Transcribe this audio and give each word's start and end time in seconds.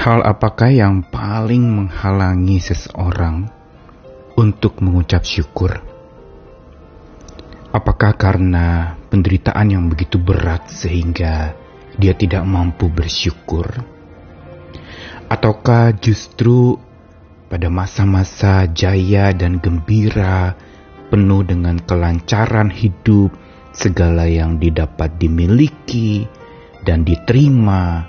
Hal 0.00 0.24
apakah 0.24 0.72
yang 0.72 1.04
paling 1.12 1.60
menghalangi 1.60 2.56
seseorang 2.56 3.52
untuk 4.32 4.80
mengucap 4.80 5.28
syukur? 5.28 5.76
Apakah 7.68 8.16
karena 8.16 8.96
penderitaan 9.12 9.68
yang 9.68 9.92
begitu 9.92 10.16
berat 10.16 10.72
sehingga 10.72 11.52
dia 12.00 12.16
tidak 12.16 12.48
mampu 12.48 12.88
bersyukur? 12.88 13.68
Ataukah 15.28 15.92
justru 16.00 16.80
pada 17.52 17.68
masa-masa 17.68 18.64
jaya 18.72 19.36
dan 19.36 19.60
gembira, 19.60 20.56
penuh 21.12 21.44
dengan 21.44 21.76
kelancaran 21.76 22.72
hidup, 22.72 23.36
segala 23.76 24.24
yang 24.24 24.56
didapat 24.56 25.20
dimiliki 25.20 26.24
dan 26.88 27.04
diterima, 27.04 28.08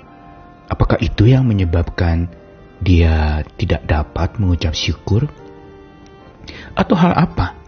Apakah 0.72 0.96
itu 1.04 1.28
yang 1.28 1.44
menyebabkan 1.44 2.32
dia 2.80 3.44
tidak 3.60 3.84
dapat 3.84 4.40
mengucap 4.40 4.72
syukur? 4.72 5.28
Atau 6.72 6.96
hal 6.96 7.12
apa? 7.12 7.60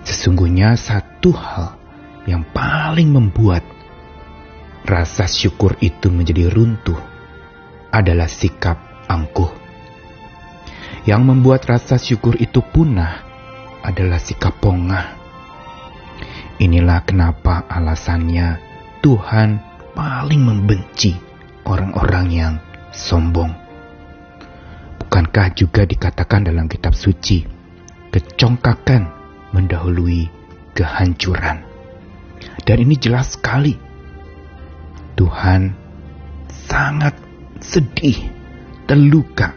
Sesungguhnya 0.00 0.72
satu 0.80 1.36
hal 1.36 1.76
yang 2.24 2.40
paling 2.56 3.12
membuat 3.12 3.60
rasa 4.88 5.28
syukur 5.28 5.76
itu 5.84 6.08
menjadi 6.08 6.48
runtuh 6.48 6.96
adalah 7.92 8.32
sikap 8.32 9.04
angkuh. 9.04 9.52
Yang 11.04 11.22
membuat 11.28 11.68
rasa 11.68 12.00
syukur 12.00 12.40
itu 12.40 12.64
punah 12.64 13.28
adalah 13.84 14.16
sikap 14.16 14.56
pongah. 14.56 15.20
Inilah 16.56 17.04
kenapa 17.04 17.68
alasannya 17.68 18.56
Tuhan 19.04 19.60
paling 19.92 20.40
membenci 20.40 21.31
orang-orang 21.66 22.26
yang 22.30 22.54
sombong. 22.92 23.52
Bukankah 25.02 25.52
juga 25.56 25.84
dikatakan 25.84 26.48
dalam 26.48 26.66
kitab 26.70 26.96
suci, 26.96 27.44
kecongkakan 28.12 29.08
mendahului 29.52 30.28
kehancuran. 30.72 31.62
Dan 32.64 32.76
ini 32.82 32.96
jelas 32.96 33.36
sekali. 33.36 33.76
Tuhan 35.12 35.76
sangat 36.48 37.14
sedih, 37.60 38.16
terluka 38.88 39.52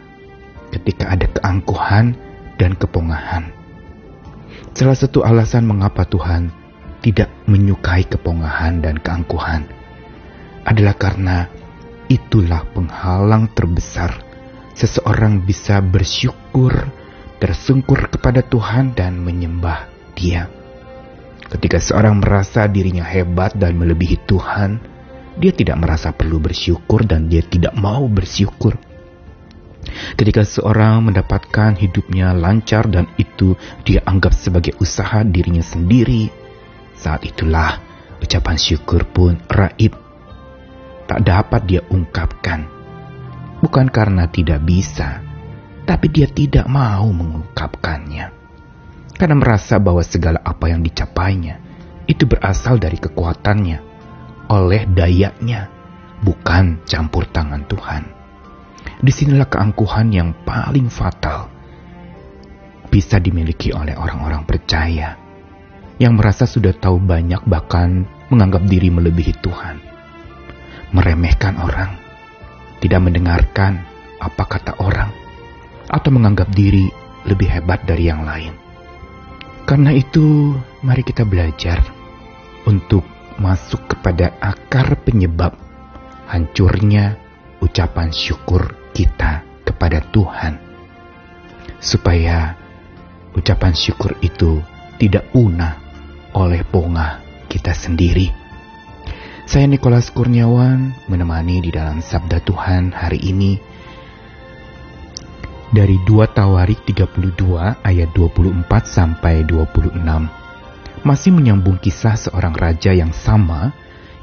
ketika 0.76 1.16
ada 1.16 1.26
keangkuhan 1.32 2.12
dan 2.60 2.76
kepongahan. 2.76 3.48
Salah 4.76 4.92
satu 4.92 5.24
alasan 5.24 5.64
mengapa 5.64 6.04
Tuhan 6.04 6.52
tidak 7.00 7.32
menyukai 7.48 8.04
kepongahan 8.04 8.84
dan 8.84 9.00
keangkuhan 9.00 9.64
adalah 10.68 10.92
karena 10.98 11.48
Itulah 12.06 12.62
penghalang 12.70 13.50
terbesar 13.50 14.22
seseorang 14.78 15.42
bisa 15.42 15.82
bersyukur, 15.82 16.86
tersungkur 17.42 18.06
kepada 18.12 18.46
Tuhan 18.46 18.94
dan 18.94 19.18
menyembah 19.18 19.90
Dia. 20.14 20.46
Ketika 21.50 21.82
seorang 21.82 22.22
merasa 22.22 22.70
dirinya 22.70 23.02
hebat 23.02 23.58
dan 23.58 23.74
melebihi 23.74 24.22
Tuhan, 24.22 24.78
dia 25.34 25.50
tidak 25.50 25.82
merasa 25.82 26.14
perlu 26.14 26.38
bersyukur 26.38 27.02
dan 27.02 27.26
dia 27.26 27.42
tidak 27.42 27.74
mau 27.74 28.06
bersyukur. 28.06 28.78
Ketika 30.14 30.46
seorang 30.46 31.10
mendapatkan 31.10 31.74
hidupnya 31.74 32.34
lancar 32.38 32.86
dan 32.86 33.10
itu 33.18 33.58
dia 33.82 34.02
anggap 34.06 34.30
sebagai 34.30 34.78
usaha 34.78 35.26
dirinya 35.26 35.62
sendiri, 35.62 36.30
saat 36.94 37.26
itulah 37.26 37.82
ucapan 38.22 38.56
syukur 38.58 39.02
pun 39.10 39.42
raib 39.50 40.05
tak 41.06 41.22
dapat 41.22 41.62
dia 41.64 41.82
ungkapkan. 41.88 42.66
Bukan 43.62 43.88
karena 43.88 44.28
tidak 44.28 44.60
bisa, 44.66 45.22
tapi 45.86 46.10
dia 46.12 46.28
tidak 46.28 46.66
mau 46.66 47.08
mengungkapkannya. 47.08 48.34
Karena 49.16 49.36
merasa 49.38 49.80
bahwa 49.80 50.04
segala 50.04 50.42
apa 50.44 50.68
yang 50.68 50.84
dicapainya 50.84 51.62
itu 52.04 52.28
berasal 52.28 52.76
dari 52.76 53.00
kekuatannya, 53.00 53.78
oleh 54.52 54.82
dayanya, 54.92 55.72
bukan 56.20 56.84
campur 56.84 57.24
tangan 57.32 57.64
Tuhan. 57.64 58.02
Di 59.00 59.12
sinilah 59.14 59.48
keangkuhan 59.48 60.12
yang 60.12 60.30
paling 60.44 60.92
fatal 60.92 61.48
bisa 62.86 63.18
dimiliki 63.18 63.74
oleh 63.74 63.98
orang-orang 63.98 64.46
percaya 64.46 65.18
yang 65.98 66.14
merasa 66.14 66.46
sudah 66.46 66.70
tahu 66.76 67.02
banyak 67.02 67.42
bahkan 67.44 68.06
menganggap 68.30 68.62
diri 68.64 68.88
melebihi 68.94 69.34
Tuhan 69.42 69.95
meremehkan 70.94 71.58
orang, 71.58 71.98
tidak 72.78 73.00
mendengarkan 73.02 73.82
apa 74.22 74.44
kata 74.46 74.72
orang, 74.82 75.10
atau 75.90 76.10
menganggap 76.10 76.50
diri 76.54 76.90
lebih 77.26 77.50
hebat 77.50 77.82
dari 77.86 78.06
yang 78.06 78.22
lain. 78.22 78.54
Karena 79.66 79.90
itu, 79.90 80.54
mari 80.86 81.02
kita 81.02 81.26
belajar 81.26 81.82
untuk 82.70 83.02
masuk 83.36 83.90
kepada 83.90 84.38
akar 84.38 84.94
penyebab 85.02 85.58
hancurnya 86.30 87.18
ucapan 87.58 88.14
syukur 88.14 88.74
kita 88.94 89.42
kepada 89.66 90.02
Tuhan, 90.14 90.58
supaya 91.82 92.54
ucapan 93.34 93.74
syukur 93.74 94.14
itu 94.22 94.62
tidak 94.96 95.28
punah 95.34 95.76
oleh 96.32 96.62
pongah 96.64 97.20
kita 97.50 97.74
sendiri. 97.74 98.45
Saya 99.46 99.70
Nikolas 99.70 100.10
Kurniawan 100.10 101.06
menemani 101.06 101.62
di 101.62 101.70
dalam 101.70 102.02
Sabda 102.02 102.42
Tuhan 102.42 102.90
hari 102.90 103.30
ini 103.30 103.54
dari 105.70 106.02
2 106.02 106.34
Tawarik 106.34 106.82
32 106.82 107.46
ayat 107.78 108.10
24 108.10 108.66
sampai 108.82 109.46
26. 109.46 110.02
Masih 111.06 111.30
menyambung 111.30 111.78
kisah 111.78 112.18
seorang 112.18 112.58
raja 112.58 112.90
yang 112.90 113.14
sama 113.14 113.70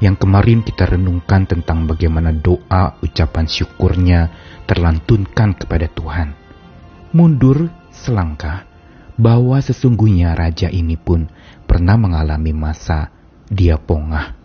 yang 0.04 0.12
kemarin 0.12 0.60
kita 0.60 0.92
renungkan 0.92 1.48
tentang 1.48 1.88
bagaimana 1.88 2.28
doa 2.28 3.00
ucapan 3.00 3.48
syukurnya 3.48 4.28
terlantunkan 4.68 5.56
kepada 5.56 5.88
Tuhan. 5.88 6.36
Mundur 7.16 7.72
selangkah 7.88 8.68
bahwa 9.16 9.56
sesungguhnya 9.56 10.36
raja 10.36 10.68
ini 10.68 11.00
pun 11.00 11.32
pernah 11.64 11.96
mengalami 11.96 12.52
masa 12.52 13.08
dia 13.48 13.80
pongah 13.80 14.43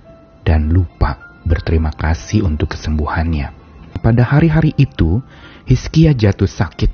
dan 0.50 0.74
lupa 0.74 1.38
berterima 1.46 1.94
kasih 1.94 2.42
untuk 2.42 2.74
kesembuhannya. 2.74 3.54
Pada 4.02 4.26
hari-hari 4.26 4.74
itu, 4.82 5.22
Hizkia 5.70 6.18
jatuh 6.18 6.50
sakit 6.50 6.90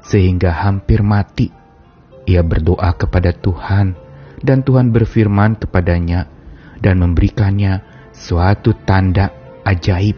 sehingga 0.00 0.56
hampir 0.56 1.04
mati. 1.04 1.52
Ia 2.24 2.40
berdoa 2.40 2.96
kepada 2.96 3.36
Tuhan 3.36 3.92
dan 4.40 4.64
Tuhan 4.64 4.88
berfirman 4.88 5.60
kepadanya 5.60 6.32
dan 6.80 7.04
memberikannya 7.04 7.84
suatu 8.16 8.72
tanda 8.88 9.28
ajaib. 9.68 10.16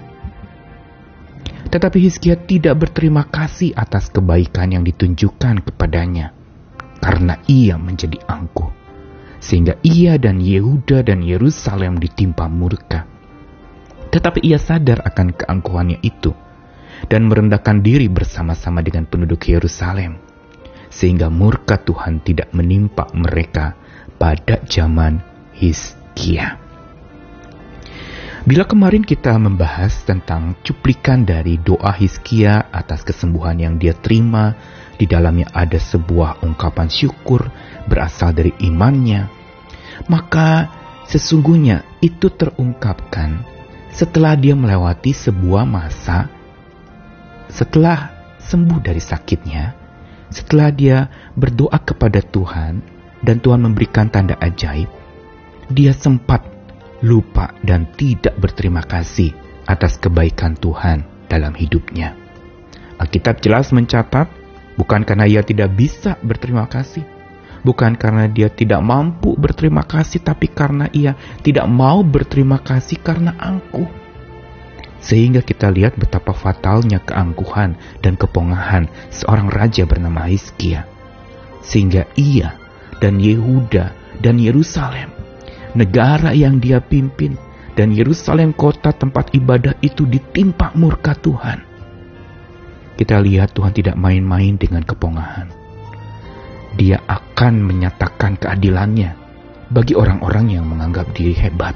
Tetapi 1.70 1.98
Hizkia 1.98 2.38
tidak 2.38 2.86
berterima 2.86 3.26
kasih 3.26 3.74
atas 3.74 4.14
kebaikan 4.14 4.78
yang 4.78 4.86
ditunjukkan 4.86 5.66
kepadanya 5.66 6.30
karena 7.02 7.38
ia 7.50 7.74
menjadi 7.78 8.18
angkuh 8.26 8.79
sehingga 9.40 9.80
ia 9.82 10.20
dan 10.20 10.38
Yehuda 10.38 11.02
dan 11.02 11.24
Yerusalem 11.24 11.96
ditimpa 11.96 12.46
murka. 12.46 13.08
Tetapi 14.12 14.44
ia 14.44 14.60
sadar 14.60 15.00
akan 15.02 15.32
keangkuhannya 15.34 15.98
itu 16.04 16.36
dan 17.08 17.26
merendahkan 17.26 17.80
diri 17.80 18.06
bersama-sama 18.12 18.84
dengan 18.84 19.08
penduduk 19.08 19.48
Yerusalem, 19.48 20.20
sehingga 20.92 21.32
murka 21.32 21.80
Tuhan 21.80 22.20
tidak 22.20 22.52
menimpa 22.52 23.08
mereka 23.16 23.74
pada 24.20 24.60
zaman 24.68 25.24
Hizkia. 25.56 26.69
Bila 28.50 28.66
kemarin 28.66 29.06
kita 29.06 29.38
membahas 29.38 30.02
tentang 30.02 30.58
cuplikan 30.66 31.22
dari 31.22 31.54
doa 31.54 31.94
Hizkia 31.94 32.66
atas 32.74 33.06
kesembuhan 33.06 33.54
yang 33.62 33.78
dia 33.78 33.94
terima, 33.94 34.58
di 34.98 35.06
dalamnya 35.06 35.54
ada 35.54 35.78
sebuah 35.78 36.42
ungkapan 36.42 36.90
syukur 36.90 37.46
berasal 37.86 38.34
dari 38.34 38.50
imannya, 38.58 39.30
maka 40.10 40.66
sesungguhnya 41.06 42.02
itu 42.02 42.26
terungkapkan 42.26 43.46
setelah 43.94 44.34
dia 44.34 44.58
melewati 44.58 45.14
sebuah 45.14 45.62
masa, 45.62 46.26
setelah 47.54 48.10
sembuh 48.42 48.82
dari 48.82 48.98
sakitnya, 48.98 49.78
setelah 50.26 50.74
dia 50.74 51.06
berdoa 51.38 51.78
kepada 51.78 52.18
Tuhan 52.18 52.82
dan 53.22 53.38
Tuhan 53.38 53.62
memberikan 53.62 54.10
tanda 54.10 54.34
ajaib, 54.42 54.90
dia 55.70 55.94
sempat 55.94 56.49
lupa 57.04 57.56
dan 57.64 57.88
tidak 57.96 58.36
berterima 58.36 58.84
kasih 58.84 59.32
atas 59.64 59.96
kebaikan 59.96 60.56
Tuhan 60.58 61.28
dalam 61.30 61.54
hidupnya. 61.56 62.16
Alkitab 63.00 63.40
jelas 63.40 63.72
mencatat 63.72 64.40
Bukan 64.80 65.04
karena 65.04 65.28
ia 65.28 65.44
tidak 65.44 65.76
bisa 65.76 66.16
berterima 66.24 66.64
kasih, 66.64 67.04
bukan 67.60 68.00
karena 68.00 68.24
dia 68.32 68.48
tidak 68.48 68.80
mampu 68.80 69.36
berterima 69.36 69.84
kasih, 69.84 70.24
tapi 70.24 70.48
karena 70.48 70.88
ia 70.96 71.12
tidak 71.44 71.68
mau 71.68 72.00
berterima 72.00 72.56
kasih 72.64 72.96
karena 73.04 73.36
angkuh. 73.36 73.84
Sehingga 75.04 75.44
kita 75.44 75.68
lihat 75.68 76.00
betapa 76.00 76.32
fatalnya 76.32 76.96
keangkuhan 77.04 77.76
dan 78.00 78.16
kepongahan 78.16 78.88
seorang 79.12 79.52
raja 79.52 79.84
bernama 79.84 80.24
Hizkia. 80.24 80.88
Sehingga 81.60 82.08
ia 82.16 82.56
dan 83.04 83.20
Yehuda 83.20 84.16
dan 84.24 84.40
Yerusalem, 84.40 85.12
negara 85.74 86.34
yang 86.34 86.58
dia 86.58 86.82
pimpin, 86.82 87.34
dan 87.78 87.94
Yerusalem 87.94 88.52
kota 88.52 88.92
tempat 88.92 89.32
ibadah 89.32 89.78
itu 89.80 90.04
ditimpa 90.04 90.74
murka 90.76 91.14
Tuhan. 91.16 91.64
Kita 92.98 93.16
lihat 93.16 93.56
Tuhan 93.56 93.72
tidak 93.72 93.96
main-main 93.96 94.60
dengan 94.60 94.84
kepongahan. 94.84 95.48
Dia 96.76 97.00
akan 97.08 97.64
menyatakan 97.64 98.36
keadilannya 98.36 99.16
bagi 99.72 99.96
orang-orang 99.96 100.52
yang 100.52 100.68
menganggap 100.68 101.08
diri 101.16 101.32
hebat, 101.32 101.72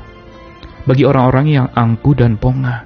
bagi 0.85 1.09
orang-orang 1.09 1.47
yang 1.49 1.67
angkuh 1.73 2.13
dan 2.13 2.37
pongah. 2.37 2.85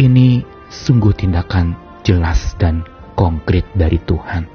Ini 0.00 0.40
sungguh 0.72 1.12
tindakan 1.12 1.76
jelas 2.00 2.56
dan 2.56 2.84
konkret 3.16 3.68
dari 3.76 4.00
Tuhan 4.00 4.48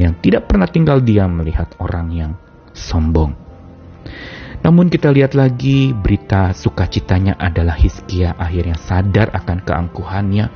yang 0.00 0.16
tidak 0.18 0.50
pernah 0.50 0.66
tinggal 0.66 1.00
diam 1.00 1.38
melihat 1.38 1.70
orang 1.78 2.08
yang 2.10 2.32
sombong. 2.74 3.43
Namun 4.64 4.88
kita 4.88 5.12
lihat 5.12 5.36
lagi 5.36 5.92
berita 5.92 6.56
sukacitanya 6.56 7.36
adalah 7.36 7.76
Hizkia 7.76 8.32
akhirnya 8.40 8.80
sadar 8.80 9.28
akan 9.36 9.60
keangkuhannya 9.60 10.46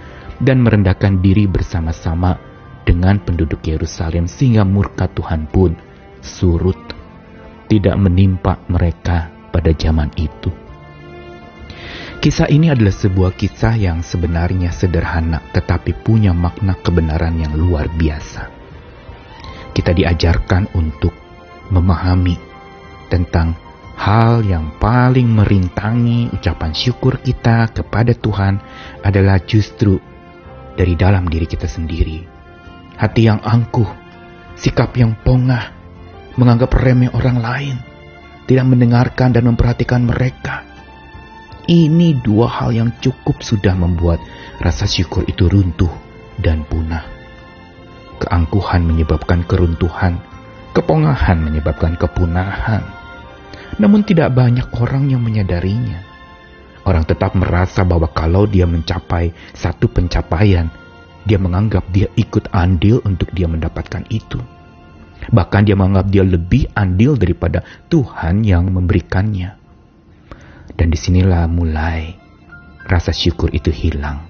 dan 0.40 0.64
merendahkan 0.64 1.20
diri 1.20 1.44
bersama-sama 1.44 2.40
dengan 2.88 3.20
penduduk 3.20 3.60
Yerusalem 3.68 4.24
sehingga 4.24 4.64
murka 4.64 5.12
Tuhan 5.12 5.44
pun 5.52 5.76
surut 6.24 6.80
tidak 7.68 8.00
menimpa 8.00 8.64
mereka 8.72 9.28
pada 9.52 9.76
zaman 9.76 10.08
itu. 10.16 10.48
Kisah 12.18 12.48
ini 12.50 12.72
adalah 12.72 12.90
sebuah 12.90 13.36
kisah 13.36 13.76
yang 13.76 14.00
sebenarnya 14.02 14.72
sederhana 14.72 15.44
tetapi 15.52 15.94
punya 16.00 16.32
makna 16.32 16.74
kebenaran 16.80 17.36
yang 17.38 17.54
luar 17.54 17.92
biasa. 17.92 18.48
Kita 19.76 19.94
diajarkan 19.94 20.74
untuk 20.74 21.14
memahami 21.68 22.47
tentang 23.08 23.56
Hal 23.98 24.46
yang 24.46 24.78
paling 24.78 25.26
merintangi 25.26 26.30
ucapan 26.30 26.70
syukur 26.70 27.18
kita 27.18 27.66
kepada 27.74 28.14
Tuhan 28.14 28.62
adalah 29.02 29.42
justru 29.42 29.98
dari 30.78 30.94
dalam 30.94 31.26
diri 31.26 31.50
kita 31.50 31.66
sendiri. 31.66 32.22
Hati 32.94 33.26
yang 33.26 33.42
angkuh, 33.42 33.90
sikap 34.54 34.94
yang 34.94 35.18
pongah, 35.18 35.74
menganggap 36.38 36.78
remeh 36.78 37.10
orang 37.10 37.42
lain, 37.42 37.76
tidak 38.46 38.70
mendengarkan 38.70 39.34
dan 39.34 39.50
memperhatikan 39.50 40.06
mereka. 40.06 40.62
Ini 41.66 42.22
dua 42.22 42.46
hal 42.46 42.78
yang 42.78 42.94
cukup 43.02 43.42
sudah 43.42 43.74
membuat 43.74 44.22
rasa 44.62 44.86
syukur 44.86 45.26
itu 45.26 45.50
runtuh 45.50 45.90
dan 46.38 46.62
punah. 46.62 47.02
Keangkuhan 48.22 48.86
menyebabkan 48.86 49.42
keruntuhan, 49.42 50.22
kepongahan 50.70 51.42
menyebabkan 51.42 51.98
kepunahan 51.98 52.97
namun 53.78 54.02
tidak 54.02 54.34
banyak 54.34 54.66
orang 54.74 55.10
yang 55.10 55.22
menyadarinya. 55.22 56.02
Orang 56.82 57.06
tetap 57.06 57.38
merasa 57.38 57.86
bahwa 57.86 58.10
kalau 58.10 58.44
dia 58.50 58.66
mencapai 58.66 59.30
satu 59.54 59.86
pencapaian, 59.86 60.66
dia 61.22 61.38
menganggap 61.38 61.86
dia 61.92 62.10
ikut 62.18 62.50
andil 62.50 62.98
untuk 63.06 63.30
dia 63.30 63.46
mendapatkan 63.46 64.02
itu. 64.10 64.40
Bahkan 65.28 65.62
dia 65.68 65.76
menganggap 65.76 66.08
dia 66.08 66.24
lebih 66.24 66.72
andil 66.72 67.14
daripada 67.20 67.60
Tuhan 67.92 68.42
yang 68.42 68.72
memberikannya. 68.72 69.60
Dan 70.72 70.86
di 70.88 70.98
sinilah 70.98 71.44
mulai 71.50 72.16
rasa 72.88 73.12
syukur 73.12 73.52
itu 73.52 73.68
hilang. 73.68 74.24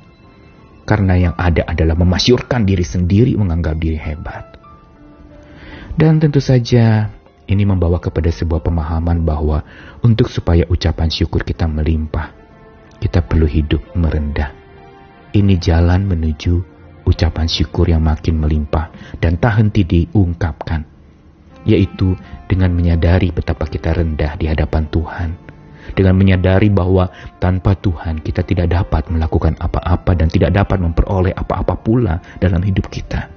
Karena 0.89 1.15
yang 1.15 1.35
ada 1.37 1.69
adalah 1.69 1.95
memasyurkan 1.95 2.65
diri 2.65 2.83
sendiri 2.83 3.37
menganggap 3.37 3.77
diri 3.77 4.01
hebat. 4.01 4.59
Dan 5.95 6.19
tentu 6.19 6.41
saja 6.41 7.13
ini 7.49 7.65
membawa 7.65 7.97
kepada 7.97 8.29
sebuah 8.29 8.61
pemahaman 8.61 9.25
bahwa 9.25 9.65
untuk 10.05 10.29
supaya 10.29 10.69
ucapan 10.69 11.09
syukur 11.09 11.49
kita 11.49 11.65
melimpah, 11.65 12.37
kita 13.01 13.25
perlu 13.25 13.49
hidup 13.49 13.81
merendah. 13.97 14.53
Ini 15.33 15.57
jalan 15.57 16.05
menuju 16.05 16.55
ucapan 17.09 17.49
syukur 17.49 17.89
yang 17.89 18.05
makin 18.05 18.37
melimpah 18.37 18.93
dan 19.17 19.41
tak 19.41 19.65
henti 19.65 19.81
diungkapkan, 19.89 20.85
yaitu 21.65 22.13
dengan 22.45 22.69
menyadari 22.77 23.33
betapa 23.33 23.65
kita 23.65 23.97
rendah 23.97 24.37
di 24.37 24.45
hadapan 24.45 24.85
Tuhan, 24.93 25.31
dengan 25.97 26.21
menyadari 26.21 26.69
bahwa 26.69 27.09
tanpa 27.41 27.81
Tuhan 27.81 28.21
kita 28.21 28.45
tidak 28.45 28.69
dapat 28.69 29.09
melakukan 29.09 29.57
apa-apa 29.57 30.13
dan 30.13 30.29
tidak 30.29 30.53
dapat 30.53 30.85
memperoleh 30.85 31.33
apa-apa 31.33 31.81
pula 31.81 32.21
dalam 32.37 32.61
hidup 32.61 32.93
kita. 32.93 33.33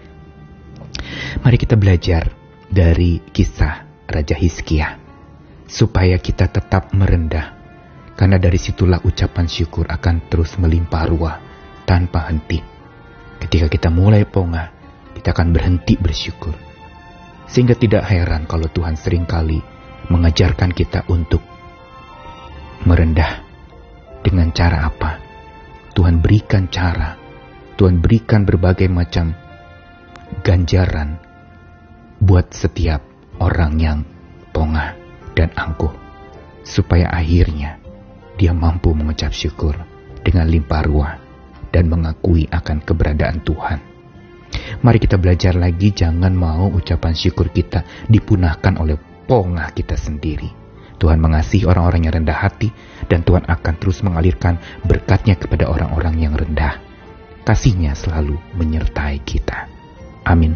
Mari 1.47 1.55
kita 1.55 1.79
belajar 1.79 2.27
dari 2.67 3.23
kisah 3.31 3.90
Raja 4.11 4.35
Hizkia, 4.35 4.99
supaya 5.71 6.19
kita 6.19 6.51
tetap 6.51 6.91
merendah, 6.91 7.55
karena 8.19 8.35
dari 8.35 8.59
situlah 8.59 8.99
ucapan 9.07 9.47
syukur 9.47 9.87
akan 9.87 10.27
terus 10.27 10.59
melimpah 10.59 11.03
ruah 11.07 11.37
tanpa 11.87 12.27
henti. 12.27 12.59
Ketika 13.39 13.71
kita 13.71 13.89
mulai 13.89 14.27
pongah, 14.27 14.69
kita 15.15 15.31
akan 15.31 15.55
berhenti 15.55 15.95
bersyukur. 15.97 16.53
Sehingga 17.47 17.75
tidak 17.75 18.07
heran 18.07 18.47
kalau 18.47 18.67
Tuhan 18.71 18.95
sering 18.95 19.27
kali 19.27 19.59
mengajarkan 20.07 20.71
kita 20.71 21.07
untuk 21.07 21.41
merendah. 22.85 23.43
Dengan 24.21 24.53
cara 24.53 24.85
apa? 24.85 25.17
Tuhan 25.97 26.21
berikan 26.21 26.69
cara, 26.69 27.17
Tuhan 27.75 27.99
berikan 27.99 28.45
berbagai 28.45 28.87
macam 28.87 29.33
ganjaran 30.45 31.19
buat 32.21 32.53
setiap 32.53 33.10
orang 33.39 33.79
yang 33.79 33.99
pongah 34.51 34.97
dan 35.37 35.53
angkuh, 35.55 35.93
supaya 36.65 37.07
akhirnya 37.13 37.79
dia 38.35 38.51
mampu 38.51 38.91
mengucap 38.91 39.31
syukur 39.31 39.77
dengan 40.25 40.49
limpah 40.49 40.83
ruah 40.83 41.13
dan 41.71 41.87
mengakui 41.87 42.49
akan 42.51 42.83
keberadaan 42.83 43.39
Tuhan. 43.45 43.79
Mari 44.83 44.99
kita 44.99 45.15
belajar 45.15 45.55
lagi 45.55 45.95
jangan 45.95 46.35
mau 46.35 46.67
ucapan 46.67 47.15
syukur 47.15 47.47
kita 47.53 47.87
dipunahkan 48.11 48.75
oleh 48.75 48.99
pongah 49.29 49.71
kita 49.71 49.95
sendiri. 49.95 50.51
Tuhan 51.01 51.17
mengasihi 51.17 51.65
orang-orang 51.65 52.05
yang 52.05 52.21
rendah 52.21 52.37
hati 52.45 52.69
dan 53.09 53.25
Tuhan 53.25 53.49
akan 53.49 53.73
terus 53.81 54.05
mengalirkan 54.05 54.61
berkatnya 54.85 55.33
kepada 55.33 55.65
orang-orang 55.65 56.21
yang 56.21 56.33
rendah. 56.37 56.77
Kasihnya 57.41 57.97
selalu 57.97 58.37
menyertai 58.53 59.17
kita. 59.25 59.65
Amin. 60.29 60.53